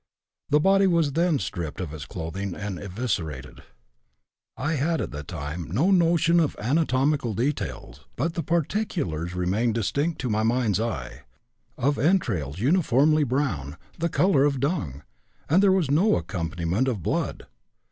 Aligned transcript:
The 0.49 0.59
body 0.59 0.87
was 0.87 1.11
then 1.13 1.37
stripped 1.37 1.79
of 1.79 1.93
its 1.93 2.07
clothing 2.07 2.55
and 2.55 2.79
eviscerated. 2.79 3.61
I 4.57 4.73
had 4.73 4.99
at 4.99 5.11
the 5.11 5.21
time 5.23 5.69
no 5.69 5.91
notion 5.91 6.39
of 6.39 6.55
anatomical 6.57 7.35
details; 7.35 8.05
but 8.15 8.33
the 8.33 8.41
particulars 8.41 9.35
remain 9.35 9.73
distinct 9.73 10.19
to 10.21 10.29
my 10.31 10.41
mind's 10.41 10.79
eye, 10.79 11.25
of 11.77 11.99
entrails 11.99 12.57
uniformly 12.57 13.23
brown, 13.23 13.77
the 13.99 14.09
color 14.09 14.43
of 14.43 14.59
dung, 14.59 15.03
and 15.47 15.61
there 15.61 15.71
was 15.71 15.91
no 15.91 16.15
accompaniment 16.15 16.87
of 16.87 17.03
blood. 17.03 17.45